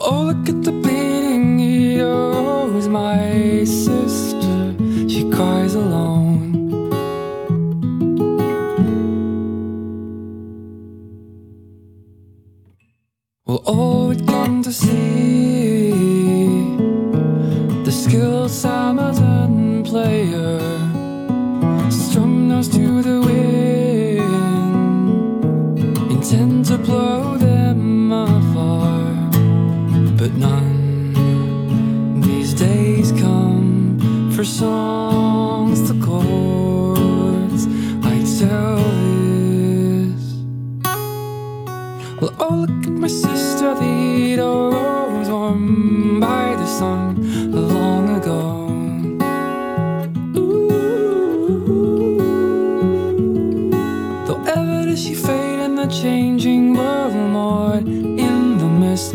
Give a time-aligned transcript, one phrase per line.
[0.00, 2.32] Oh, look at the bleeding ear.
[2.76, 4.74] Is my sister.
[5.08, 6.88] She cries alone.
[13.46, 15.90] Well, all we come to see
[17.84, 20.58] the skilled shamisen player
[21.90, 24.22] strum nose to the wind,
[26.10, 27.31] intent to blow
[34.42, 37.66] for songs to chords.
[38.02, 38.82] I tell
[40.10, 40.24] this.
[42.20, 44.44] Well, oh, look at my sister, the
[45.16, 48.42] was warmed by the sun long ago.
[54.26, 59.14] Though ever does she fade in the changing world, more in the mist,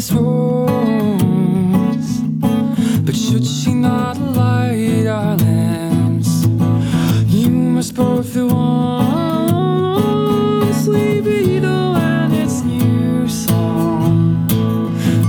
[0.00, 0.70] this rose,
[3.04, 6.46] but should she not light our lamps,
[7.26, 9.92] you must both be one
[10.72, 14.48] sleepy though and its new song.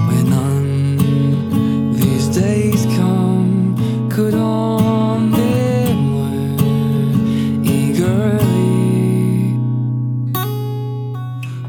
[0.08, 3.76] When none these days come,
[4.10, 6.62] could on them word
[7.68, 9.58] eagerly.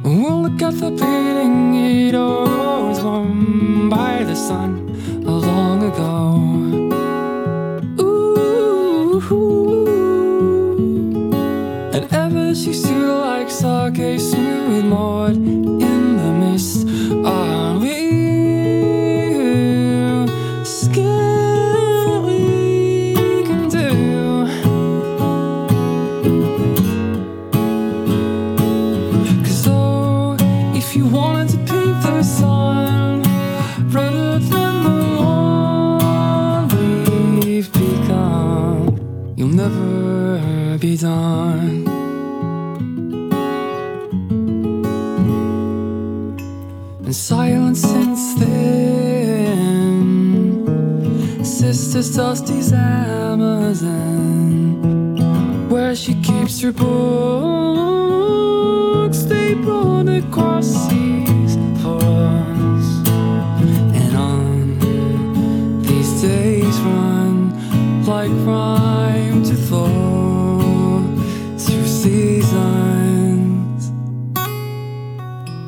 [0.04, 4.88] We'll look at the beating it was warmed by the sun
[5.26, 6.38] a long ago.
[8.00, 9.20] Ooh,
[11.92, 15.71] and ever she stood like sake smooth moored
[40.82, 41.86] be done.
[47.04, 49.54] And silence since then,
[51.44, 53.92] Sister's Dusty's Amazon
[55.70, 56.88] where she keeps her books.
[59.22, 62.86] They blown across seas for us,
[64.00, 64.78] and on
[65.82, 67.52] these days run
[68.04, 68.81] like rhyme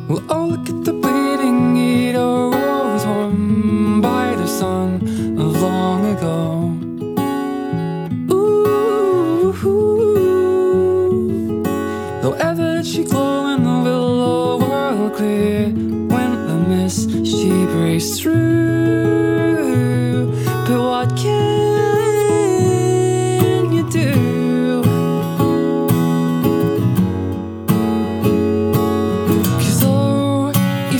[0.06, 5.00] Well, look at the bleeding it rose warmed by the sun
[5.37, 6.70] long ago.
[8.31, 9.53] Ooh,
[12.20, 18.19] though ever did she glow in the willow world clear when the mist she breaks
[18.19, 19.44] through.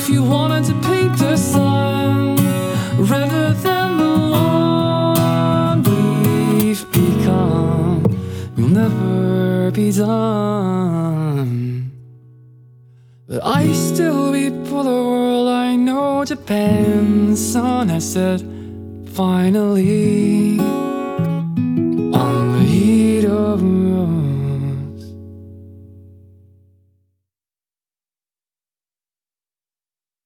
[0.05, 2.37] If you wanted to paint the sun
[2.99, 8.05] rather than the one we've become,
[8.55, 11.91] you'll never be done.
[13.27, 17.91] But I still weep for the world I know depends on.
[17.91, 18.43] I said,
[19.15, 20.74] finally.